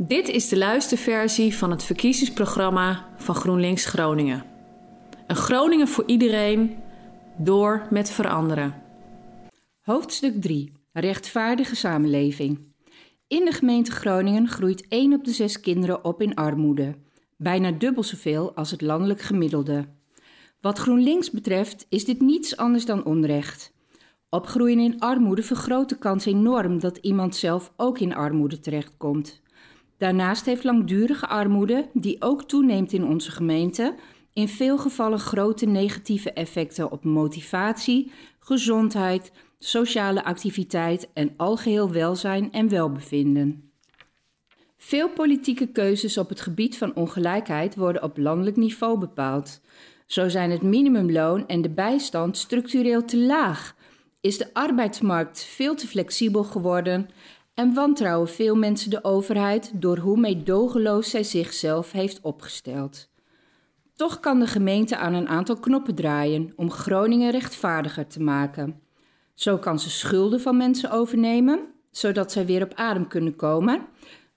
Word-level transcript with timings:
Dit 0.00 0.28
is 0.28 0.48
de 0.48 0.58
luisterversie 0.58 1.56
van 1.56 1.70
het 1.70 1.82
verkiezingsprogramma 1.82 3.08
van 3.16 3.34
GroenLinks 3.34 3.84
Groningen. 3.84 4.44
Een 5.26 5.36
Groningen 5.36 5.88
voor 5.88 6.04
iedereen, 6.06 6.76
door 7.38 7.86
met 7.90 8.10
veranderen. 8.10 8.82
Hoofdstuk 9.80 10.40
3. 10.40 10.72
Rechtvaardige 10.92 11.76
samenleving. 11.76 12.58
In 13.28 13.44
de 13.44 13.52
gemeente 13.52 13.90
Groningen 13.90 14.48
groeit 14.48 14.88
1 14.88 15.12
op 15.12 15.24
de 15.24 15.32
6 15.32 15.60
kinderen 15.60 16.04
op 16.04 16.22
in 16.22 16.34
armoede. 16.34 16.94
Bijna 17.36 17.70
dubbel 17.70 18.02
zoveel 18.02 18.54
als 18.54 18.70
het 18.70 18.80
landelijk 18.80 19.20
gemiddelde. 19.20 19.88
Wat 20.60 20.78
GroenLinks 20.78 21.30
betreft 21.30 21.86
is 21.88 22.04
dit 22.04 22.20
niets 22.20 22.56
anders 22.56 22.84
dan 22.84 23.04
onrecht. 23.04 23.72
Opgroeien 24.30 24.78
in 24.78 25.00
armoede 25.00 25.42
vergroot 25.42 25.88
de 25.88 25.98
kans 25.98 26.26
enorm 26.26 26.80
dat 26.80 26.96
iemand 26.96 27.36
zelf 27.36 27.72
ook 27.76 27.98
in 27.98 28.14
armoede 28.14 28.60
terechtkomt. 28.60 29.40
Daarnaast 29.98 30.46
heeft 30.46 30.64
langdurige 30.64 31.26
armoede, 31.26 31.88
die 31.92 32.22
ook 32.22 32.42
toeneemt 32.42 32.92
in 32.92 33.04
onze 33.04 33.30
gemeente, 33.30 33.94
in 34.32 34.48
veel 34.48 34.78
gevallen 34.78 35.18
grote 35.18 35.66
negatieve 35.66 36.32
effecten 36.32 36.90
op 36.90 37.04
motivatie, 37.04 38.12
gezondheid, 38.38 39.32
sociale 39.58 40.24
activiteit 40.24 41.08
en 41.12 41.34
algeheel 41.36 41.90
welzijn 41.90 42.52
en 42.52 42.68
welbevinden. 42.68 43.72
Veel 44.76 45.08
politieke 45.08 45.66
keuzes 45.66 46.18
op 46.18 46.28
het 46.28 46.40
gebied 46.40 46.78
van 46.78 46.94
ongelijkheid 46.94 47.76
worden 47.76 48.02
op 48.02 48.16
landelijk 48.16 48.56
niveau 48.56 48.98
bepaald. 48.98 49.60
Zo 50.06 50.28
zijn 50.28 50.50
het 50.50 50.62
minimumloon 50.62 51.46
en 51.46 51.62
de 51.62 51.70
bijstand 51.70 52.36
structureel 52.36 53.04
te 53.04 53.18
laag, 53.18 53.76
is 54.20 54.38
de 54.38 54.54
arbeidsmarkt 54.54 55.44
veel 55.44 55.74
te 55.74 55.86
flexibel 55.86 56.44
geworden 56.44 57.10
en 57.58 57.74
wantrouwen 57.74 58.28
veel 58.28 58.56
mensen 58.56 58.90
de 58.90 59.04
overheid 59.04 59.70
door 59.74 59.98
hoe 59.98 60.20
meedogenloos 60.20 61.10
zij 61.10 61.22
zichzelf 61.22 61.92
heeft 61.92 62.20
opgesteld. 62.20 63.08
Toch 63.94 64.20
kan 64.20 64.38
de 64.38 64.46
gemeente 64.46 64.96
aan 64.96 65.14
een 65.14 65.28
aantal 65.28 65.56
knoppen 65.56 65.94
draaien 65.94 66.52
om 66.56 66.70
Groningen 66.70 67.30
rechtvaardiger 67.30 68.06
te 68.06 68.20
maken. 68.20 68.80
Zo 69.34 69.56
kan 69.56 69.78
ze 69.78 69.90
schulden 69.90 70.40
van 70.40 70.56
mensen 70.56 70.90
overnemen, 70.90 71.60
zodat 71.90 72.32
zij 72.32 72.46
weer 72.46 72.62
op 72.62 72.74
adem 72.74 73.08
kunnen 73.08 73.36
komen, 73.36 73.86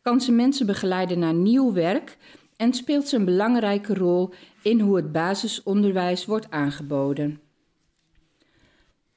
kan 0.02 0.22
ze 0.22 0.32
mensen 0.32 0.66
begeleiden 0.66 1.20
naar 1.20 1.34
nieuw 1.34 1.74
werk 1.74 2.18
en 2.56 2.74
speelt 2.74 3.08
ze 3.08 3.16
een 3.16 3.26
belangrijke 3.26 3.94
rol 3.94 4.34
in 4.62 4.80
hoe 4.80 4.96
het 4.96 5.12
basisonderwijs 5.12 6.26
wordt 6.26 6.52
aangeboden. 6.52 7.40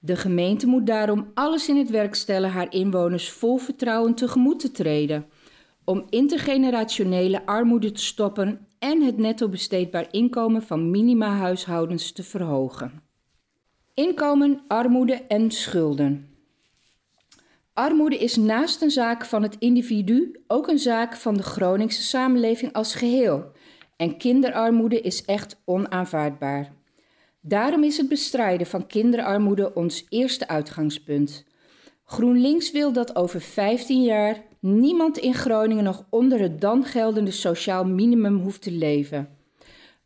De 0.05 0.17
gemeente 0.17 0.67
moet 0.67 0.87
daarom 0.87 1.31
alles 1.35 1.69
in 1.69 1.77
het 1.77 1.91
werk 1.91 2.15
stellen 2.15 2.51
haar 2.51 2.73
inwoners 2.73 3.31
vol 3.31 3.57
vertrouwen 3.57 4.15
tegemoet 4.15 4.59
te 4.61 4.71
treden, 4.71 5.27
om 5.85 6.05
intergenerationele 6.11 7.47
armoede 7.47 7.93
te 7.93 8.03
stoppen 8.03 8.67
en 8.79 9.03
het 9.03 9.17
netto 9.17 9.49
besteedbaar 9.49 10.07
inkomen 10.11 10.63
van 10.63 10.91
minima-huishoudens 10.91 12.13
te 12.13 12.23
verhogen. 12.23 13.03
Inkomen, 13.95 14.61
armoede 14.69 15.15
en 15.29 15.51
schulden. 15.51 16.29
Armoede 17.73 18.19
is 18.19 18.37
naast 18.37 18.83
een 18.83 18.91
zaak 18.91 19.25
van 19.25 19.43
het 19.43 19.57
individu 19.59 20.43
ook 20.47 20.69
een 20.69 20.79
zaak 20.79 21.17
van 21.17 21.35
de 21.35 21.43
Groningse 21.43 22.03
samenleving 22.03 22.73
als 22.73 22.95
geheel. 22.95 23.53
En 23.97 24.17
kinderarmoede 24.17 25.01
is 25.01 25.25
echt 25.25 25.63
onaanvaardbaar. 25.65 26.73
Daarom 27.47 27.85
is 27.85 27.97
het 27.97 28.09
bestrijden 28.09 28.67
van 28.67 28.87
kinderarmoede 28.87 29.75
ons 29.75 30.07
eerste 30.09 30.49
uitgangspunt. 30.49 31.45
GroenLinks 32.05 32.73
wil 32.73 32.93
dat 32.93 33.17
over 33.17 33.41
15 33.41 34.03
jaar 34.03 34.43
niemand 34.61 35.19
in 35.19 35.35
Groningen 35.35 35.85
nog 35.85 36.07
onder 36.11 36.41
het 36.41 36.61
dan 36.61 36.85
geldende 36.85 37.31
sociaal 37.31 37.85
minimum 37.85 38.39
hoeft 38.39 38.63
te 38.63 38.71
leven. 38.71 39.29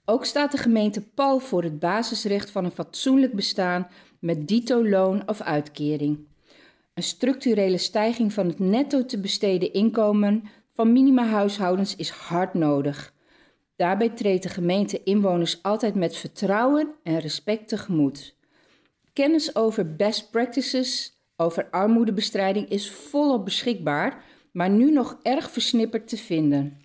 Ook 0.04 0.24
staat 0.24 0.52
de 0.52 0.58
gemeente 0.58 1.02
pal 1.14 1.38
voor 1.38 1.62
het 1.62 1.78
basisrecht 1.78 2.50
van 2.50 2.64
een 2.64 2.70
fatsoenlijk 2.70 3.32
bestaan 3.32 3.88
met 4.20 4.48
dito 4.48 4.88
loon 4.88 5.22
of 5.28 5.40
uitkering. 5.40 6.18
Een 6.94 7.02
structurele 7.02 7.78
stijging 7.78 8.32
van 8.32 8.46
het 8.46 8.58
netto 8.58 9.04
te 9.04 9.20
besteden 9.20 9.72
inkomen 9.72 10.44
van 10.72 10.92
minima-huishoudens 10.92 11.96
is 11.96 12.10
hard 12.10 12.54
nodig. 12.54 13.12
Daarbij 13.78 14.08
treedt 14.08 14.42
de 14.42 14.48
gemeente 14.48 15.02
inwoners 15.02 15.62
altijd 15.62 15.94
met 15.94 16.16
vertrouwen 16.16 16.94
en 17.02 17.18
respect 17.18 17.68
tegemoet. 17.68 18.34
Kennis 19.12 19.56
over 19.56 19.96
best 19.96 20.30
practices, 20.30 21.18
over 21.36 21.68
armoedebestrijding 21.70 22.68
is 22.68 22.90
volop 22.90 23.44
beschikbaar, 23.44 24.24
maar 24.52 24.70
nu 24.70 24.90
nog 24.90 25.18
erg 25.22 25.50
versnipperd 25.50 26.08
te 26.08 26.16
vinden. 26.16 26.80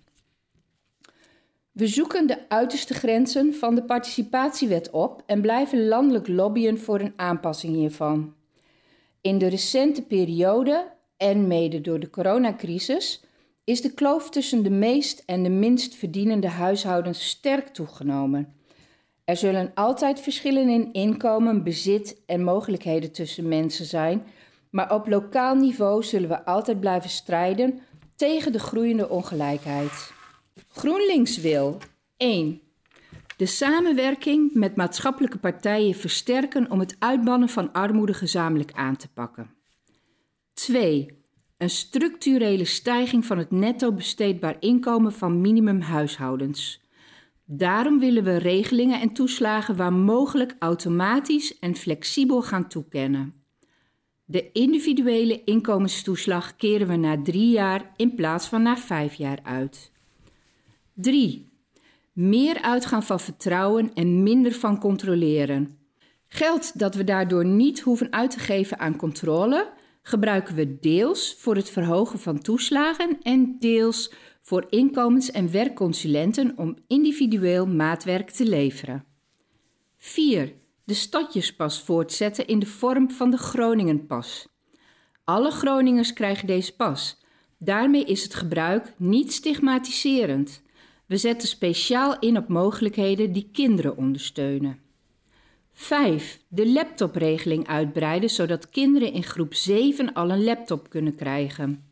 We 1.72 1.86
zoeken 1.86 2.26
de 2.26 2.48
uiterste 2.48 2.94
grenzen 2.94 3.54
van 3.54 3.74
de 3.74 3.82
participatiewet 3.84 4.90
op 4.90 5.22
en 5.26 5.40
blijven 5.40 5.88
landelijk 5.88 6.28
lobbyen 6.28 6.78
voor 6.78 7.00
een 7.00 7.12
aanpassing 7.16 7.74
hiervan. 7.74 8.34
In 9.20 9.38
de 9.38 9.46
recente 9.46 10.02
periode, 10.02 10.92
en 11.16 11.46
mede 11.46 11.80
door 11.80 12.00
de 12.00 12.10
coronacrisis, 12.10 13.22
is 13.64 13.80
de 13.80 13.94
kloof 13.94 14.30
tussen 14.30 14.62
de 14.62 14.70
meest 14.70 15.22
en 15.26 15.42
de 15.42 15.50
minst 15.50 15.94
verdienende 15.94 16.48
huishoudens 16.48 17.28
sterk 17.28 17.68
toegenomen. 17.68 18.54
Er 19.24 19.36
zullen 19.36 19.70
altijd 19.74 20.20
verschillen 20.20 20.68
in 20.68 20.92
inkomen, 20.92 21.62
bezit 21.62 22.22
en 22.26 22.42
mogelijkheden 22.42 23.12
tussen 23.12 23.48
mensen 23.48 23.84
zijn, 23.84 24.26
maar 24.70 24.94
op 24.94 25.08
lokaal 25.08 25.54
niveau 25.54 26.02
zullen 26.02 26.28
we 26.28 26.44
altijd 26.44 26.80
blijven 26.80 27.10
strijden 27.10 27.80
tegen 28.16 28.52
de 28.52 28.58
groeiende 28.58 29.08
ongelijkheid. 29.08 30.12
GroenLinks 30.68 31.36
wil 31.36 31.78
1. 32.16 32.60
De 33.36 33.46
samenwerking 33.46 34.54
met 34.54 34.76
maatschappelijke 34.76 35.38
partijen 35.38 35.94
versterken 35.94 36.70
om 36.70 36.80
het 36.80 36.96
uitbannen 36.98 37.48
van 37.48 37.72
armoede 37.72 38.14
gezamenlijk 38.14 38.72
aan 38.72 38.96
te 38.96 39.08
pakken. 39.08 39.54
2 40.54 41.23
een 41.56 41.70
structurele 41.70 42.64
stijging 42.64 43.26
van 43.26 43.38
het 43.38 43.50
netto 43.50 43.92
besteedbaar 43.92 44.56
inkomen 44.60 45.12
van 45.12 45.40
minimumhuishoudens. 45.40 46.82
Daarom 47.44 47.98
willen 47.98 48.24
we 48.24 48.36
regelingen 48.36 49.00
en 49.00 49.12
toeslagen 49.12 49.76
waar 49.76 49.92
mogelijk 49.92 50.56
automatisch 50.58 51.58
en 51.58 51.74
flexibel 51.74 52.42
gaan 52.42 52.68
toekennen. 52.68 53.42
De 54.24 54.52
individuele 54.52 55.44
inkomenstoeslag 55.44 56.56
keren 56.56 56.88
we 56.88 56.96
na 56.96 57.22
drie 57.22 57.50
jaar 57.50 57.92
in 57.96 58.14
plaats 58.14 58.46
van 58.46 58.62
na 58.62 58.76
vijf 58.76 59.14
jaar 59.14 59.38
uit. 59.42 59.92
3. 60.94 61.52
Meer 62.12 62.62
uitgaan 62.62 63.02
van 63.02 63.20
vertrouwen 63.20 63.94
en 63.94 64.22
minder 64.22 64.52
van 64.52 64.78
controleren. 64.78 65.78
Geld 66.28 66.78
dat 66.78 66.94
we 66.94 67.04
daardoor 67.04 67.44
niet 67.44 67.80
hoeven 67.80 68.12
uit 68.12 68.30
te 68.30 68.38
geven 68.38 68.78
aan 68.78 68.96
controle, 68.96 69.72
gebruiken 70.06 70.54
we 70.54 70.78
deels 70.80 71.36
voor 71.38 71.56
het 71.56 71.70
verhogen 71.70 72.18
van 72.18 72.40
toeslagen 72.40 73.18
en 73.22 73.56
deels 73.58 74.12
voor 74.42 74.66
inkomens- 74.68 75.30
en 75.30 75.50
werkconsulenten 75.50 76.52
om 76.56 76.76
individueel 76.86 77.66
maatwerk 77.66 78.30
te 78.30 78.46
leveren. 78.46 79.04
4. 79.96 80.52
De 80.84 80.94
stadjespas 80.94 81.82
voortzetten 81.82 82.46
in 82.46 82.58
de 82.58 82.66
vorm 82.66 83.10
van 83.10 83.30
de 83.30 83.36
Groningenpas. 83.36 84.48
Alle 85.24 85.50
Groningers 85.50 86.12
krijgen 86.12 86.46
deze 86.46 86.76
pas. 86.76 87.22
Daarmee 87.58 88.04
is 88.04 88.22
het 88.22 88.34
gebruik 88.34 88.94
niet 88.96 89.32
stigmatiserend. 89.32 90.62
We 91.06 91.16
zetten 91.16 91.48
speciaal 91.48 92.18
in 92.18 92.36
op 92.36 92.48
mogelijkheden 92.48 93.32
die 93.32 93.48
kinderen 93.52 93.96
ondersteunen. 93.96 94.83
5. 95.74 96.40
De 96.48 96.68
laptopregeling 96.68 97.68
uitbreiden 97.68 98.30
zodat 98.30 98.70
kinderen 98.70 99.12
in 99.12 99.22
groep 99.22 99.54
7 99.54 100.12
al 100.12 100.30
een 100.30 100.44
laptop 100.44 100.90
kunnen 100.90 101.14
krijgen. 101.14 101.84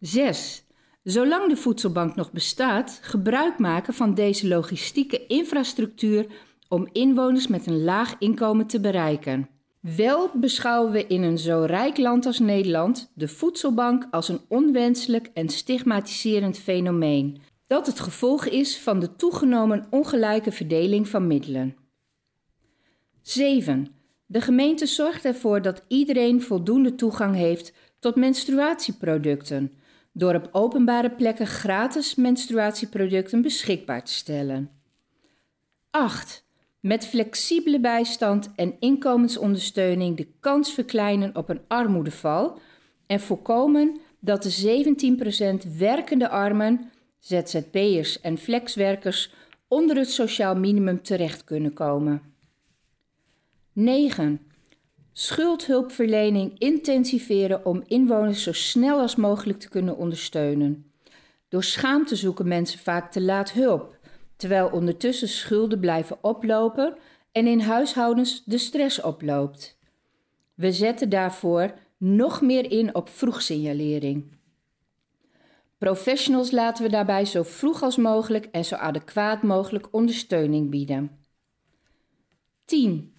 6. 0.00 0.64
Zolang 1.02 1.48
de 1.48 1.56
voedselbank 1.56 2.14
nog 2.14 2.32
bestaat, 2.32 2.98
gebruik 3.02 3.58
maken 3.58 3.94
van 3.94 4.14
deze 4.14 4.48
logistieke 4.48 5.26
infrastructuur 5.26 6.26
om 6.68 6.88
inwoners 6.92 7.46
met 7.46 7.66
een 7.66 7.84
laag 7.84 8.14
inkomen 8.18 8.66
te 8.66 8.80
bereiken. 8.80 9.48
Wel 9.80 10.30
beschouwen 10.34 10.92
we 10.92 11.06
in 11.06 11.22
een 11.22 11.38
zo 11.38 11.64
rijk 11.66 11.98
land 11.98 12.26
als 12.26 12.38
Nederland 12.38 13.12
de 13.14 13.28
voedselbank 13.28 14.06
als 14.10 14.28
een 14.28 14.40
onwenselijk 14.48 15.30
en 15.34 15.48
stigmatiserend 15.48 16.58
fenomeen, 16.58 17.40
dat 17.66 17.86
het 17.86 18.00
gevolg 18.00 18.46
is 18.46 18.78
van 18.78 18.98
de 18.98 19.16
toegenomen 19.16 19.86
ongelijke 19.90 20.52
verdeling 20.52 21.08
van 21.08 21.26
middelen. 21.26 21.81
7. 23.22 23.86
De 24.26 24.40
gemeente 24.40 24.86
zorgt 24.86 25.24
ervoor 25.24 25.62
dat 25.62 25.84
iedereen 25.88 26.42
voldoende 26.42 26.94
toegang 26.94 27.34
heeft 27.34 27.72
tot 27.98 28.16
menstruatieproducten, 28.16 29.72
door 30.12 30.34
op 30.34 30.48
openbare 30.52 31.10
plekken 31.10 31.46
gratis 31.46 32.14
menstruatieproducten 32.14 33.42
beschikbaar 33.42 34.04
te 34.04 34.12
stellen. 34.12 34.70
8. 35.90 36.44
Met 36.80 37.06
flexibele 37.06 37.80
bijstand 37.80 38.50
en 38.56 38.76
inkomensondersteuning 38.78 40.16
de 40.16 40.28
kans 40.40 40.72
verkleinen 40.72 41.36
op 41.36 41.48
een 41.48 41.60
armoedeval 41.68 42.58
en 43.06 43.20
voorkomen 43.20 44.00
dat 44.20 44.42
de 44.42 44.84
17% 45.66 45.76
werkende 45.78 46.28
armen, 46.28 46.90
ZZP'ers 47.18 48.20
en 48.20 48.38
flexwerkers 48.38 49.32
onder 49.68 49.96
het 49.96 50.10
sociaal 50.10 50.56
minimum 50.56 51.02
terecht 51.02 51.44
kunnen 51.44 51.72
komen. 51.72 52.31
9. 53.72 54.40
Schuldhulpverlening 55.12 56.58
intensiveren 56.58 57.66
om 57.66 57.82
inwoners 57.86 58.42
zo 58.42 58.52
snel 58.52 58.98
als 58.98 59.16
mogelijk 59.16 59.58
te 59.58 59.68
kunnen 59.68 59.96
ondersteunen. 59.96 60.92
Door 61.48 61.64
schaamte 61.64 62.16
zoeken 62.16 62.48
mensen 62.48 62.78
vaak 62.78 63.12
te 63.12 63.20
laat 63.20 63.52
hulp, 63.52 63.98
terwijl 64.36 64.68
ondertussen 64.68 65.28
schulden 65.28 65.80
blijven 65.80 66.18
oplopen 66.20 66.96
en 67.32 67.46
in 67.46 67.60
huishoudens 67.60 68.42
de 68.44 68.58
stress 68.58 69.00
oploopt. 69.00 69.78
We 70.54 70.72
zetten 70.72 71.08
daarvoor 71.08 71.74
nog 71.96 72.40
meer 72.40 72.70
in 72.70 72.94
op 72.94 73.08
vroegsignalering. 73.08 74.24
Professionals 75.78 76.50
laten 76.50 76.84
we 76.84 76.90
daarbij 76.90 77.24
zo 77.24 77.42
vroeg 77.42 77.82
als 77.82 77.96
mogelijk 77.96 78.44
en 78.44 78.64
zo 78.64 78.74
adequaat 78.74 79.42
mogelijk 79.42 79.88
ondersteuning 79.90 80.70
bieden. 80.70 81.18
10. 82.64 83.11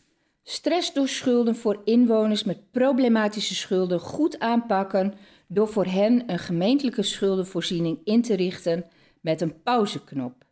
Stress 0.44 0.94
door 0.94 1.08
schulden 1.08 1.56
voor 1.56 1.82
inwoners 1.84 2.44
met 2.44 2.72
problematische 2.72 3.56
schulden 3.56 4.00
goed 4.00 4.40
aanpakken 4.40 5.14
door 5.48 5.68
voor 5.68 5.86
hen 5.86 6.24
een 6.32 6.40
gemeentelijke 6.40 7.04
schuldenvoorziening 7.04 8.00
in 8.04 8.22
te 8.22 8.36
richten 8.36 8.86
met 9.22 9.42
een 9.42 9.62
pauzeknop. 9.62 10.46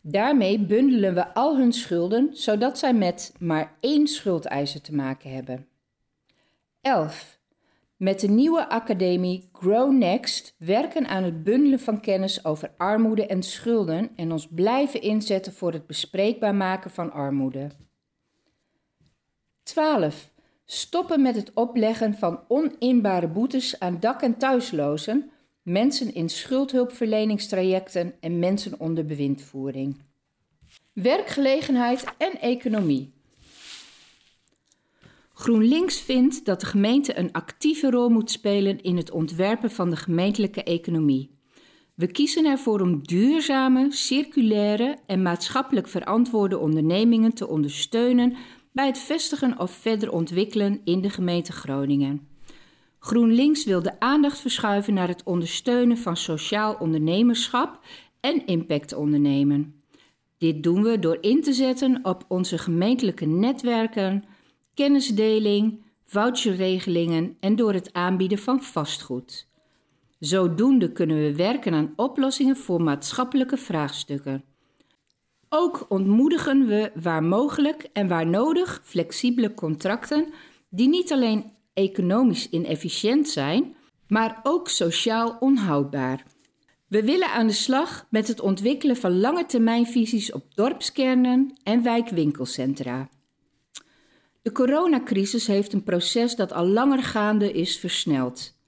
Daarmee 0.00 0.60
bundelen 0.60 1.14
we 1.14 1.34
al 1.34 1.56
hun 1.56 1.72
schulden 1.72 2.28
zodat 2.32 2.78
zij 2.78 2.94
met 2.94 3.34
maar 3.38 3.76
één 3.80 4.06
schuldeiser 4.06 4.80
te 4.80 4.94
maken 4.94 5.34
hebben. 5.34 5.66
11. 6.80 7.38
Met 7.96 8.20
de 8.20 8.28
nieuwe 8.28 8.68
academie 8.68 9.48
Grow 9.52 9.92
Next 9.92 10.54
werken 10.58 11.06
aan 11.06 11.22
het 11.22 11.44
bundelen 11.44 11.80
van 11.80 12.00
kennis 12.00 12.44
over 12.44 12.70
armoede 12.76 13.26
en 13.26 13.42
schulden 13.42 14.10
en 14.16 14.32
ons 14.32 14.48
blijven 14.48 15.02
inzetten 15.02 15.52
voor 15.52 15.72
het 15.72 15.86
bespreekbaar 15.86 16.54
maken 16.54 16.90
van 16.90 17.12
armoede. 17.12 17.70
12. 19.66 20.30
Stoppen 20.64 21.22
met 21.22 21.36
het 21.36 21.50
opleggen 21.54 22.14
van 22.14 22.40
oninbare 22.48 23.28
boetes 23.28 23.80
aan 23.80 24.00
dak- 24.00 24.22
en 24.22 24.38
thuislozen, 24.38 25.30
mensen 25.62 26.14
in 26.14 26.28
schuldhulpverleningstrajecten 26.28 28.14
en 28.20 28.38
mensen 28.38 28.80
onder 28.80 29.06
bewindvoering. 29.06 29.96
Werkgelegenheid 30.92 32.04
en 32.18 32.40
economie. 32.40 33.12
GroenLinks 35.32 36.00
vindt 36.00 36.44
dat 36.44 36.60
de 36.60 36.66
gemeente 36.66 37.18
een 37.18 37.32
actieve 37.32 37.90
rol 37.90 38.08
moet 38.08 38.30
spelen 38.30 38.82
in 38.82 38.96
het 38.96 39.10
ontwerpen 39.10 39.70
van 39.70 39.90
de 39.90 39.96
gemeentelijke 39.96 40.62
economie. 40.62 41.36
We 41.94 42.06
kiezen 42.06 42.44
ervoor 42.44 42.80
om 42.80 43.06
duurzame, 43.06 43.92
circulaire 43.92 44.98
en 45.06 45.22
maatschappelijk 45.22 45.88
verantwoorde 45.88 46.58
ondernemingen 46.58 47.32
te 47.32 47.48
ondersteunen 47.48 48.36
bij 48.76 48.86
het 48.86 48.98
vestigen 48.98 49.58
of 49.58 49.70
verder 49.70 50.12
ontwikkelen 50.12 50.80
in 50.84 51.00
de 51.00 51.10
gemeente 51.10 51.52
Groningen. 51.52 52.28
GroenLinks 52.98 53.64
wil 53.64 53.82
de 53.82 54.00
aandacht 54.00 54.38
verschuiven 54.38 54.94
naar 54.94 55.08
het 55.08 55.22
ondersteunen 55.24 55.98
van 55.98 56.16
sociaal 56.16 56.76
ondernemerschap 56.78 57.80
en 58.20 58.46
impactondernemen. 58.46 59.82
Dit 60.38 60.62
doen 60.62 60.82
we 60.82 60.98
door 60.98 61.18
in 61.20 61.42
te 61.42 61.52
zetten 61.52 61.98
op 62.02 62.24
onze 62.28 62.58
gemeentelijke 62.58 63.24
netwerken, 63.24 64.24
kennisdeling, 64.74 65.82
voucherregelingen 66.04 67.36
en 67.40 67.56
door 67.56 67.72
het 67.72 67.92
aanbieden 67.92 68.38
van 68.38 68.62
vastgoed. 68.62 69.48
Zodoende 70.18 70.92
kunnen 70.92 71.16
we 71.16 71.36
werken 71.36 71.74
aan 71.74 71.92
oplossingen 71.96 72.56
voor 72.56 72.82
maatschappelijke 72.82 73.56
vraagstukken. 73.56 74.44
Ook 75.58 75.86
ontmoedigen 75.88 76.66
we 76.66 76.90
waar 76.94 77.22
mogelijk 77.22 77.88
en 77.92 78.08
waar 78.08 78.26
nodig 78.26 78.80
flexibele 78.84 79.54
contracten 79.54 80.26
die 80.68 80.88
niet 80.88 81.12
alleen 81.12 81.52
economisch 81.74 82.48
inefficiënt 82.50 83.28
zijn, 83.28 83.76
maar 84.08 84.40
ook 84.42 84.68
sociaal 84.68 85.36
onhoudbaar. 85.40 86.24
We 86.88 87.04
willen 87.04 87.28
aan 87.28 87.46
de 87.46 87.52
slag 87.52 88.06
met 88.10 88.28
het 88.28 88.40
ontwikkelen 88.40 88.96
van 88.96 89.20
lange 89.20 89.46
termijnvisies 89.46 90.32
op 90.32 90.54
dorpskernen 90.54 91.58
en 91.62 91.82
wijkwinkelcentra. 91.82 93.08
De 94.42 94.52
coronacrisis 94.52 95.46
heeft 95.46 95.72
een 95.72 95.84
proces 95.84 96.36
dat 96.36 96.52
al 96.52 96.66
langer 96.66 97.02
gaande 97.02 97.52
is 97.52 97.78
versneld. 97.78 98.58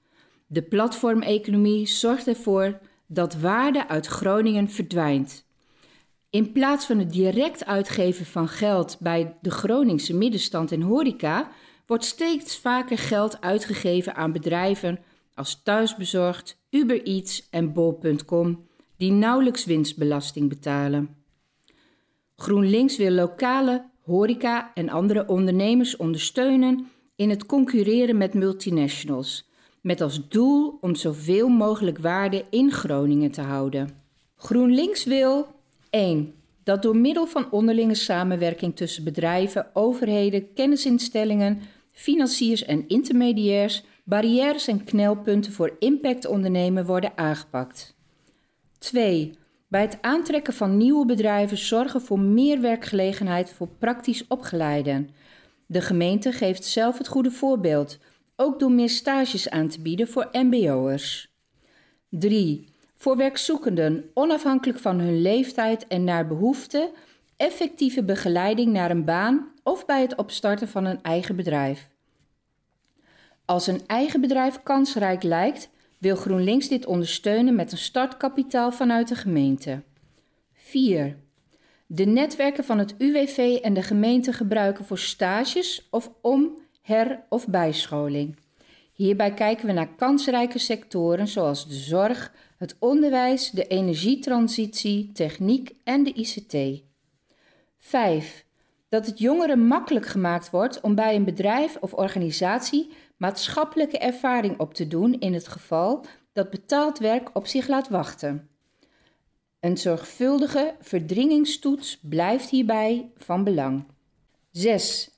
De 0.47 0.61
platformeconomie 0.61 1.87
zorgt 1.87 2.27
ervoor 2.27 2.79
dat 3.07 3.35
waarde 3.35 3.87
uit 3.87 4.05
Groningen 4.05 4.69
verdwijnt. 4.69 5.47
In 6.29 6.51
plaats 6.51 6.85
van 6.85 6.99
het 6.99 7.11
direct 7.11 7.65
uitgeven 7.65 8.25
van 8.25 8.47
geld 8.47 8.97
bij 8.99 9.37
de 9.41 9.51
Groningse 9.51 10.13
middenstand 10.15 10.71
en 10.71 10.81
horeca, 10.81 11.51
wordt 11.85 12.05
steeds 12.05 12.57
vaker 12.57 12.97
geld 12.97 13.41
uitgegeven 13.41 14.15
aan 14.15 14.31
bedrijven 14.31 14.99
als 15.33 15.61
Thuisbezorgd, 15.63 16.57
Uber 16.69 17.03
Eats 17.03 17.49
en 17.49 17.73
Bol.com, 17.73 18.67
die 18.97 19.11
nauwelijks 19.11 19.65
winstbelasting 19.65 20.49
betalen. 20.49 21.15
GroenLinks 22.35 22.97
wil 22.97 23.11
lokale 23.11 23.89
horeca 24.03 24.71
en 24.73 24.89
andere 24.89 25.27
ondernemers 25.27 25.97
ondersteunen 25.97 26.87
in 27.15 27.29
het 27.29 27.45
concurreren 27.45 28.17
met 28.17 28.33
multinationals, 28.33 29.49
met 29.81 30.01
als 30.01 30.27
doel 30.27 30.77
om 30.81 30.95
zoveel 30.95 31.47
mogelijk 31.47 31.97
waarde 31.97 32.45
in 32.49 32.71
Groningen 32.71 33.31
te 33.31 33.41
houden. 33.41 33.89
GroenLinks 34.35 35.03
wil 35.03 35.47
1. 35.89 36.33
Dat 36.63 36.81
door 36.81 36.97
middel 36.97 37.27
van 37.27 37.51
onderlinge 37.51 37.95
samenwerking 37.95 38.75
tussen 38.75 39.03
bedrijven, 39.03 39.67
overheden, 39.73 40.53
kennisinstellingen, 40.53 41.59
financiers 41.91 42.65
en 42.65 42.87
intermediairs 42.87 43.83
barrières 44.03 44.67
en 44.67 44.83
knelpunten 44.83 45.51
voor 45.51 45.75
impactondernemen 45.79 46.85
worden 46.85 47.17
aangepakt. 47.17 47.95
2. 48.77 49.37
Bij 49.67 49.81
het 49.81 49.97
aantrekken 50.01 50.53
van 50.53 50.77
nieuwe 50.77 51.05
bedrijven 51.05 51.57
zorgen 51.57 52.01
voor 52.01 52.19
meer 52.19 52.61
werkgelegenheid 52.61 53.53
voor 53.53 53.67
praktisch 53.67 54.27
opgeleiden. 54.27 55.09
De 55.65 55.81
gemeente 55.81 56.31
geeft 56.31 56.65
zelf 56.65 56.97
het 56.97 57.07
goede 57.07 57.31
voorbeeld, 57.31 57.97
ook 58.35 58.59
door 58.59 58.71
meer 58.71 58.89
stages 58.89 59.49
aan 59.49 59.67
te 59.67 59.81
bieden 59.81 60.07
voor 60.07 60.29
MBO'ers. 60.31 61.33
3. 62.09 62.68
Voor 63.01 63.17
werkzoekenden, 63.17 64.09
onafhankelijk 64.13 64.79
van 64.79 64.99
hun 64.99 65.21
leeftijd 65.21 65.87
en 65.87 66.03
naar 66.03 66.27
behoefte, 66.27 66.91
effectieve 67.37 68.03
begeleiding 68.03 68.71
naar 68.71 68.91
een 68.91 69.05
baan 69.05 69.51
of 69.63 69.85
bij 69.85 70.01
het 70.01 70.15
opstarten 70.15 70.67
van 70.67 70.85
een 70.85 71.01
eigen 71.01 71.35
bedrijf. 71.35 71.89
Als 73.45 73.67
een 73.67 73.81
eigen 73.87 74.21
bedrijf 74.21 74.63
kansrijk 74.63 75.23
lijkt, 75.23 75.69
wil 75.97 76.15
GroenLinks 76.15 76.67
dit 76.67 76.85
ondersteunen 76.85 77.55
met 77.55 77.71
een 77.71 77.77
startkapitaal 77.77 78.71
vanuit 78.71 79.07
de 79.07 79.15
gemeente. 79.15 79.81
4. 80.53 81.17
De 81.85 82.05
netwerken 82.05 82.63
van 82.63 82.77
het 82.77 82.95
UWV 82.97 83.59
en 83.61 83.73
de 83.73 83.83
gemeente 83.83 84.33
gebruiken 84.33 84.85
voor 84.85 84.99
stages 84.99 85.87
of 85.89 86.11
om, 86.21 86.57
her- 86.81 87.23
of 87.29 87.47
bijscholing. 87.47 88.35
Hierbij 88.93 89.33
kijken 89.33 89.65
we 89.65 89.71
naar 89.71 89.95
kansrijke 89.95 90.59
sectoren 90.59 91.27
zoals 91.27 91.67
de 91.67 91.75
zorg, 91.75 92.31
het 92.59 92.75
onderwijs, 92.79 93.49
de 93.49 93.67
energietransitie, 93.67 95.11
techniek 95.11 95.75
en 95.83 96.03
de 96.03 96.13
ICT. 96.13 96.83
5. 97.77 98.45
Dat 98.89 99.05
het 99.05 99.19
jongeren 99.19 99.67
makkelijk 99.67 100.05
gemaakt 100.05 100.49
wordt 100.49 100.81
om 100.81 100.95
bij 100.95 101.15
een 101.15 101.23
bedrijf 101.23 101.77
of 101.79 101.93
organisatie 101.93 102.89
maatschappelijke 103.17 103.97
ervaring 103.97 104.59
op 104.59 104.73
te 104.73 104.87
doen 104.87 105.19
in 105.19 105.33
het 105.33 105.47
geval 105.47 106.05
dat 106.33 106.49
betaald 106.49 106.97
werk 106.97 107.29
op 107.33 107.47
zich 107.47 107.67
laat 107.67 107.89
wachten. 107.89 108.49
Een 109.59 109.77
zorgvuldige 109.77 110.75
verdringingstoets 110.79 111.99
blijft 112.01 112.49
hierbij 112.49 113.11
van 113.15 113.43
belang. 113.43 113.83
6. 114.51 115.09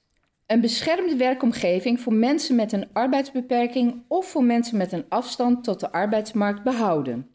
Een 0.45 0.61
beschermde 0.61 1.15
werkomgeving 1.15 1.99
voor 1.99 2.13
mensen 2.13 2.55
met 2.55 2.71
een 2.71 2.87
arbeidsbeperking 2.93 4.03
of 4.07 4.25
voor 4.25 4.43
mensen 4.43 4.77
met 4.77 4.91
een 4.91 5.05
afstand 5.09 5.63
tot 5.63 5.79
de 5.79 5.91
arbeidsmarkt 5.91 6.63
behouden. 6.63 7.30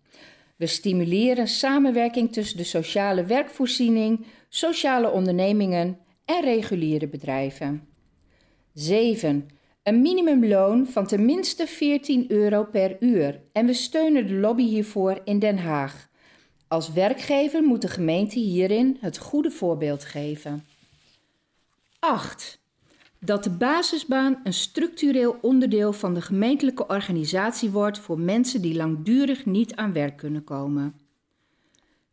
We 0.57 0.67
stimuleren 0.67 1.49
samenwerking 1.49 2.33
tussen 2.33 2.57
de 2.57 2.65
sociale 2.65 3.25
werkvoorziening, 3.25 4.27
sociale 4.49 5.11
ondernemingen 5.11 5.99
en 6.25 6.41
reguliere 6.41 7.09
bedrijven. 7.09 7.89
7. 8.73 9.49
Een 9.83 10.01
minimumloon 10.01 10.87
van 10.87 11.07
tenminste 11.07 11.67
14 11.67 12.31
euro 12.31 12.65
per 12.65 12.97
uur 13.01 13.41
en 13.53 13.67
we 13.67 13.73
steunen 13.73 14.27
de 14.27 14.35
lobby 14.35 14.63
hiervoor 14.63 15.21
in 15.25 15.39
Den 15.39 15.59
Haag. 15.59 16.09
Als 16.69 16.93
werkgever 16.93 17.63
moet 17.63 17.83
de 17.83 17.89
gemeente 17.89 18.39
hierin 18.39 18.97
het 19.01 19.19
goede 19.19 19.51
voorbeeld 19.51 20.05
geven. 20.05 20.67
8. 21.99 22.59
Dat 23.27 23.45
de 23.45 23.51
basisbaan 23.51 24.41
een 24.45 24.53
structureel 24.53 25.39
onderdeel 25.41 25.93
van 25.93 26.15
de 26.15 26.21
gemeentelijke 26.21 26.87
organisatie 26.87 27.71
wordt 27.71 27.99
voor 27.99 28.19
mensen 28.19 28.63
die 28.63 28.77
langdurig 28.77 29.47
niet 29.47 29.75
aan 29.75 29.93
werk 29.93 30.17
kunnen 30.17 30.45
komen. 30.45 30.95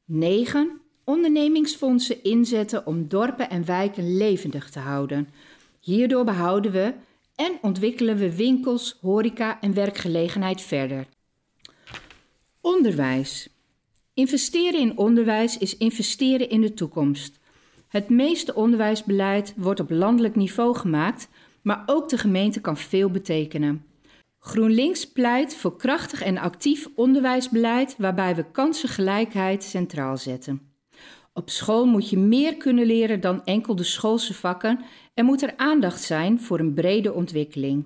9. 0.05 0.81
Ondernemingsfondsen 1.03 2.23
inzetten 2.23 2.85
om 2.85 3.07
dorpen 3.07 3.49
en 3.49 3.65
wijken 3.65 4.17
levendig 4.17 4.69
te 4.69 4.79
houden. 4.79 5.29
Hierdoor 5.79 6.23
behouden 6.23 6.71
we 6.71 6.93
en 7.35 7.57
ontwikkelen 7.61 8.17
we 8.17 8.35
winkels, 8.35 8.97
horeca 9.01 9.61
en 9.61 9.73
werkgelegenheid 9.73 10.61
verder. 10.61 11.07
Onderwijs. 12.61 13.49
Investeren 14.13 14.79
in 14.79 14.97
onderwijs 14.97 15.57
is 15.57 15.77
investeren 15.77 16.49
in 16.49 16.61
de 16.61 16.73
toekomst. 16.73 17.41
Het 17.93 18.09
meeste 18.09 18.55
onderwijsbeleid 18.55 19.53
wordt 19.57 19.79
op 19.79 19.89
landelijk 19.89 20.35
niveau 20.35 20.75
gemaakt, 20.75 21.27
maar 21.61 21.83
ook 21.85 22.09
de 22.09 22.17
gemeente 22.17 22.61
kan 22.61 22.77
veel 22.77 23.09
betekenen. 23.09 23.85
GroenLinks 24.39 25.11
pleit 25.11 25.55
voor 25.55 25.75
krachtig 25.75 26.21
en 26.21 26.37
actief 26.37 26.87
onderwijsbeleid 26.95 27.95
waarbij 27.97 28.35
we 28.35 28.51
kansengelijkheid 28.51 29.63
centraal 29.63 30.17
zetten. 30.17 30.61
Op 31.33 31.49
school 31.49 31.85
moet 31.85 32.09
je 32.09 32.17
meer 32.17 32.55
kunnen 32.57 32.85
leren 32.85 33.21
dan 33.21 33.45
enkel 33.45 33.75
de 33.75 33.83
schoolse 33.83 34.33
vakken 34.33 34.79
en 35.13 35.25
moet 35.25 35.41
er 35.41 35.53
aandacht 35.57 36.01
zijn 36.01 36.39
voor 36.39 36.59
een 36.59 36.73
brede 36.73 37.13
ontwikkeling. 37.13 37.85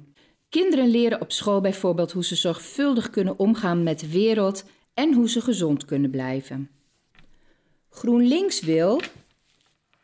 Kinderen 0.50 0.88
leren 0.88 1.22
op 1.22 1.32
school 1.32 1.62
bijvoorbeeld 1.62 2.12
hoe 2.12 2.26
ze 2.26 2.36
zorgvuldig 2.36 3.10
kunnen 3.10 3.40
omgaan 3.40 3.84
met 3.84 4.00
de 4.00 4.10
wereld 4.10 4.66
en 4.94 5.14
hoe 5.14 5.30
ze 5.30 5.42
gezond 5.42 5.86
kunnen 5.86 6.10
blijven. 6.10 6.70
GroenLinks 7.90 8.62
wil 8.62 9.02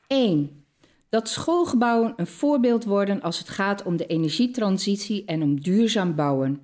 1. 0.08 0.66
Dat 1.10 1.30
schoolgebouwen 1.30 2.14
een 2.16 2.28
voorbeeld 2.28 2.84
worden 2.84 3.22
als 3.22 3.40
het 3.40 3.50
gaat 3.50 3.84
om 3.84 3.98
de 3.98 4.06
energietransitie 4.06 5.26
en 5.26 5.42
om 5.42 5.62
duurzaam 5.62 6.16
bouwen. 6.16 6.62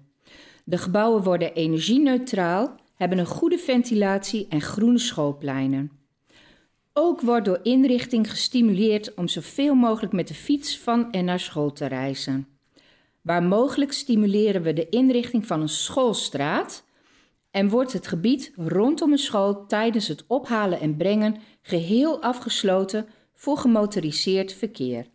De 0.63 0.77
gebouwen 0.77 1.23
worden 1.23 1.53
energieneutraal, 1.53 2.75
hebben 2.95 3.17
een 3.17 3.25
goede 3.25 3.57
ventilatie 3.57 4.45
en 4.49 4.61
groene 4.61 4.97
schoolpleinen. 4.97 5.91
Ook 6.93 7.21
wordt 7.21 7.45
door 7.45 7.59
inrichting 7.63 8.29
gestimuleerd 8.29 9.13
om 9.13 9.27
zoveel 9.27 9.75
mogelijk 9.75 10.13
met 10.13 10.27
de 10.27 10.33
fiets 10.33 10.77
van 10.77 11.11
en 11.11 11.25
naar 11.25 11.39
school 11.39 11.71
te 11.71 11.85
reizen. 11.85 12.47
Waar 13.21 13.43
mogelijk 13.43 13.91
stimuleren 13.91 14.61
we 14.61 14.73
de 14.73 14.89
inrichting 14.89 15.47
van 15.47 15.61
een 15.61 15.69
schoolstraat 15.69 16.83
en 17.51 17.69
wordt 17.69 17.93
het 17.93 18.07
gebied 18.07 18.51
rondom 18.55 19.11
een 19.11 19.17
school 19.17 19.65
tijdens 19.65 20.07
het 20.07 20.23
ophalen 20.27 20.79
en 20.79 20.97
brengen 20.97 21.37
geheel 21.61 22.21
afgesloten 22.21 23.07
voor 23.39 23.57
gemotoriseerd 23.57 24.53
verkeer. 24.53 25.05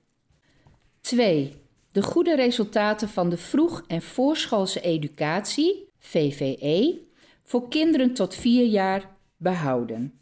2. 1.00 1.52
De 1.92 2.02
goede 2.02 2.36
resultaten 2.36 3.08
van 3.08 3.28
de 3.28 3.36
vroeg- 3.36 3.84
en 3.86 4.02
voorschoolse 4.02 4.80
educatie, 4.80 5.88
VVE, 5.98 7.00
voor 7.42 7.68
kinderen 7.68 8.14
tot 8.14 8.34
4 8.34 8.66
jaar 8.66 9.16
behouden. 9.36 10.18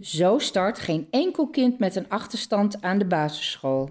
Zo 0.00 0.38
start 0.38 0.78
geen 0.78 1.06
enkel 1.10 1.48
kind 1.48 1.78
met 1.78 1.96
een 1.96 2.08
achterstand 2.08 2.82
aan 2.82 2.98
de 2.98 3.06
basisschool. 3.06 3.90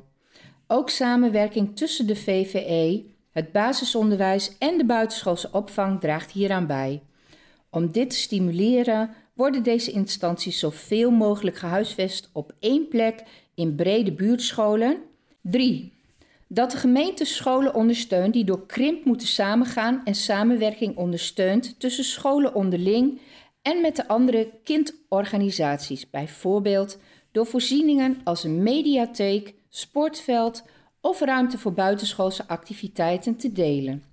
Ook 0.68 0.90
samenwerking 0.90 1.76
tussen 1.76 2.08
de 2.08 2.16
VVE, 2.16 3.06
het 3.32 3.52
basisonderwijs 3.52 4.58
en 4.58 4.78
de 4.78 4.86
buitenschoolse 4.86 5.50
opvang 5.52 6.00
draagt 6.00 6.32
hieraan 6.32 6.68
bij. 6.68 7.02
Om 7.70 7.92
dit 7.92 8.10
te 8.10 8.18
stimuleren 8.18 9.16
worden 9.34 9.64
deze 9.64 9.92
instanties 9.92 10.60
zoveel 10.60 11.12
mogelijk 11.12 11.58
gehuisvest 11.58 12.30
op 12.34 12.54
één 12.60 12.88
plek 12.88 13.24
in 13.56 13.76
brede 13.76 14.12
buurtscholen. 14.12 14.98
3. 15.42 15.94
Dat 16.48 16.72
de 16.72 16.78
gemeente 16.78 17.26
scholen 17.26 17.76
ondersteunt 17.76 18.34
die 18.34 18.44
door 18.44 18.66
krimp 18.66 19.06
moeten 19.06 19.28
samengaan 19.28 20.02
en 20.04 20.16
samenwerking 20.16 20.98
ondersteunt 20.98 21.80
tussen 21.80 22.04
scholen 22.04 22.56
onderling 22.56 23.20
en 23.62 23.82
met 23.82 23.96
de 23.96 24.08
andere 24.08 24.52
kindorganisaties, 24.64 26.10
bijvoorbeeld 26.10 26.98
door 27.32 27.46
voorzieningen 27.46 28.18
als 28.24 28.44
een 28.44 28.64
mediatheek, 28.64 29.54
sportveld 29.70 30.64
of 31.02 31.20
ruimte 31.20 31.58
voor 31.58 31.74
buitenschoolse 31.74 32.48
activiteiten 32.48 33.36
te 33.36 33.52
delen. 33.52 34.04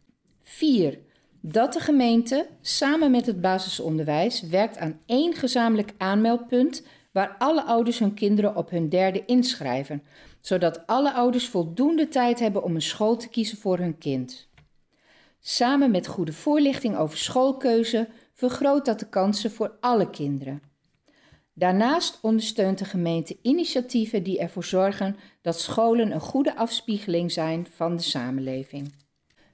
4. 0.43 0.99
Dat 1.41 1.73
de 1.73 1.81
gemeente 1.81 2.47
samen 2.61 3.11
met 3.11 3.27
het 3.27 3.41
basisonderwijs 3.41 4.41
werkt 4.43 4.79
aan 4.79 5.01
één 5.07 5.35
gezamenlijk 5.35 5.93
aanmeldpunt 5.97 6.83
waar 7.19 7.37
alle 7.39 7.65
ouders 7.65 7.99
hun 7.99 8.15
kinderen 8.15 8.57
op 8.57 8.71
hun 8.71 8.89
derde 8.89 9.25
inschrijven, 9.25 10.03
zodat 10.41 10.87
alle 10.87 11.13
ouders 11.13 11.49
voldoende 11.49 12.09
tijd 12.09 12.39
hebben 12.39 12.63
om 12.63 12.75
een 12.75 12.83
school 12.83 13.17
te 13.17 13.29
kiezen 13.29 13.59
voor 13.59 13.79
hun 13.79 13.99
kind. 13.99 14.49
Samen 15.41 15.91
met 15.91 16.07
goede 16.07 16.33
voorlichting 16.33 16.97
over 16.97 17.19
schoolkeuze 17.19 18.09
vergroot 18.35 18.85
dat 18.85 18.99
de 18.99 19.09
kansen 19.09 19.51
voor 19.51 19.77
alle 19.81 20.11
kinderen. 20.11 20.63
Daarnaast 21.53 22.19
ondersteunt 22.23 22.79
de 22.79 22.85
gemeente 22.85 23.39
initiatieven 23.43 24.23
die 24.23 24.39
ervoor 24.39 24.65
zorgen 24.65 25.17
dat 25.43 25.61
scholen 25.61 26.13
een 26.13 26.21
goede 26.21 26.57
afspiegeling 26.57 27.33
zijn 27.33 27.67
van 27.75 27.97
de 27.97 28.03
samenleving. 28.03 28.95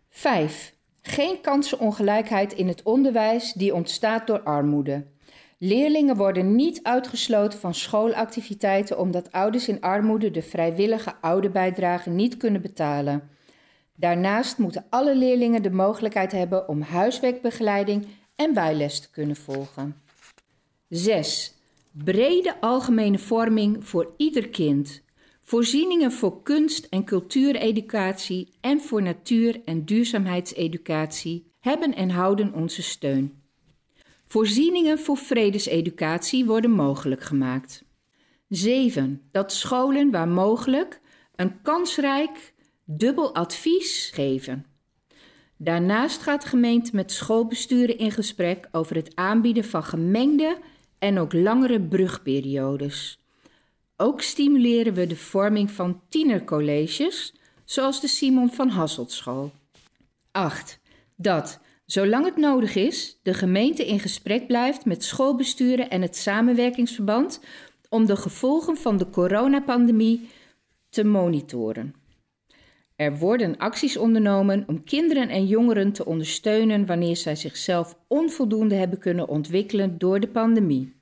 5. 0.08 0.74
Geen 1.00 1.40
kansenongelijkheid 1.40 2.52
in 2.52 2.68
het 2.68 2.82
onderwijs 2.82 3.52
die 3.52 3.74
ontstaat 3.74 4.26
door 4.26 4.42
armoede. 4.42 5.12
Leerlingen 5.64 6.16
worden 6.16 6.54
niet 6.54 6.82
uitgesloten 6.82 7.58
van 7.58 7.74
schoolactiviteiten 7.74 8.98
omdat 8.98 9.32
ouders 9.32 9.68
in 9.68 9.80
armoede 9.80 10.30
de 10.30 10.42
vrijwillige 10.42 11.14
ouderbijdrage 11.20 12.10
niet 12.10 12.36
kunnen 12.36 12.62
betalen. 12.62 13.30
Daarnaast 13.96 14.58
moeten 14.58 14.84
alle 14.90 15.16
leerlingen 15.16 15.62
de 15.62 15.70
mogelijkheid 15.70 16.32
hebben 16.32 16.68
om 16.68 16.80
huiswerkbegeleiding 16.80 18.06
en 18.36 18.54
bijles 18.54 19.00
te 19.00 19.10
kunnen 19.10 19.36
volgen. 19.36 19.96
6. 20.88 21.54
Brede 21.90 22.60
algemene 22.60 23.18
vorming 23.18 23.84
voor 23.84 24.14
ieder 24.16 24.48
kind. 24.48 25.02
Voorzieningen 25.42 26.12
voor 26.12 26.42
kunst- 26.42 26.86
en 26.90 27.04
cultuureducatie 27.04 28.48
en 28.60 28.80
voor 28.80 29.02
natuur- 29.02 29.60
en 29.64 29.84
duurzaamheidseducatie 29.84 31.52
hebben 31.60 31.94
en 31.94 32.10
houden 32.10 32.54
onze 32.54 32.82
steun. 32.82 33.43
Voorzieningen 34.34 34.98
voor 34.98 35.16
vredeseducatie 35.16 36.44
worden 36.44 36.70
mogelijk 36.70 37.22
gemaakt. 37.22 37.84
7. 38.48 39.28
Dat 39.30 39.52
scholen 39.52 40.10
waar 40.10 40.28
mogelijk 40.28 41.00
een 41.36 41.62
kansrijk 41.62 42.54
dubbel 42.84 43.34
advies 43.34 44.10
geven. 44.14 44.66
Daarnaast 45.56 46.22
gaat 46.22 46.42
de 46.42 46.48
gemeente 46.48 46.90
met 46.94 47.12
schoolbesturen 47.12 47.98
in 47.98 48.10
gesprek 48.10 48.68
over 48.72 48.96
het 48.96 49.16
aanbieden 49.16 49.64
van 49.64 49.84
gemengde 49.84 50.58
en 50.98 51.18
ook 51.18 51.32
langere 51.32 51.80
brugperiodes. 51.80 53.18
Ook 53.96 54.22
stimuleren 54.22 54.94
we 54.94 55.06
de 55.06 55.16
vorming 55.16 55.70
van 55.70 56.00
tienercolleges, 56.08 57.34
zoals 57.64 58.00
de 58.00 58.08
Simon 58.08 58.52
van 58.52 58.68
Hasselt 58.68 59.12
School. 59.12 59.52
8. 60.30 60.80
Dat, 61.16 61.60
zolang 61.86 62.24
het 62.24 62.36
nodig 62.36 62.74
is, 62.74 63.18
de 63.22 63.34
gemeente 63.34 63.86
in 63.86 64.00
gesprek 64.00 64.46
blijft 64.46 64.84
met 64.84 65.04
schoolbesturen 65.04 65.90
en 65.90 66.02
het 66.02 66.16
samenwerkingsverband 66.16 67.40
om 67.88 68.06
de 68.06 68.16
gevolgen 68.16 68.76
van 68.76 68.96
de 68.96 69.10
coronapandemie 69.10 70.28
te 70.88 71.04
monitoren. 71.04 71.94
Er 72.96 73.18
worden 73.18 73.56
acties 73.56 73.96
ondernomen 73.96 74.64
om 74.66 74.84
kinderen 74.84 75.28
en 75.28 75.46
jongeren 75.46 75.92
te 75.92 76.04
ondersteunen 76.04 76.86
wanneer 76.86 77.16
zij 77.16 77.36
zichzelf 77.36 77.98
onvoldoende 78.08 78.74
hebben 78.74 78.98
kunnen 78.98 79.28
ontwikkelen 79.28 79.98
door 79.98 80.20
de 80.20 80.28
pandemie. 80.28 80.92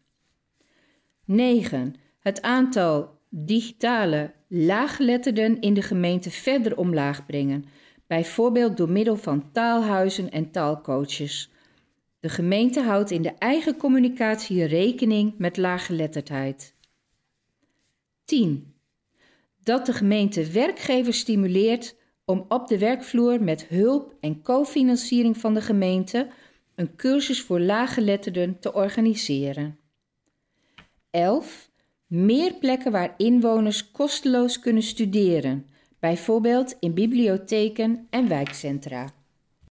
9. 1.25 1.95
Het 2.19 2.43
aantal 2.43 3.21
digitale 3.29 4.33
laaggeletterden 4.49 5.61
in 5.61 5.75
de 5.75 5.83
gemeente 5.83 6.31
verder 6.31 6.77
omlaag 6.77 7.27
brengen, 7.27 7.65
bijvoorbeeld 8.13 8.77
door 8.77 8.91
middel 8.91 9.17
van 9.17 9.53
taalhuizen 9.53 10.31
en 10.31 10.51
taalcoaches. 10.51 11.51
De 12.21 12.29
gemeente 12.29 12.81
houdt 12.81 13.11
in 13.11 13.23
de 13.23 13.35
eigen 13.39 13.77
communicatie 13.77 14.65
rekening 14.65 15.35
met 15.39 15.57
laaggeletterdheid. 15.57 16.75
10 18.25 18.75
dat 19.63 19.87
de 19.87 19.93
gemeente 19.93 20.51
werkgevers 20.51 21.19
stimuleert 21.19 21.97
om 22.25 22.45
op 22.49 22.69
de 22.69 22.79
werkvloer 22.79 23.43
met 23.43 23.67
hulp 23.67 24.15
en 24.21 24.43
cofinanciering 24.43 25.37
van 25.37 25.55
de 25.55 25.61
gemeente 25.61 26.29
een 26.75 26.97
cursus 26.97 27.43
voor 27.43 27.61
laaggeletterden 27.61 28.59
te 28.59 28.73
organiseren. 28.73 29.79
11. 31.11 31.71
Meer 32.07 32.55
plekken 32.55 32.93
waar 32.93 33.15
inwoners 33.17 33.91
kosteloos 33.91 34.59
kunnen 34.59 34.83
studeren, 34.83 35.67
bijvoorbeeld 36.03 36.77
in 36.81 36.95
bibliotheken 36.95 38.07
en 38.11 38.29
wijkcentra. 38.29 39.09